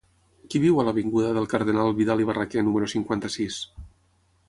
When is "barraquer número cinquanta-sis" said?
2.33-3.65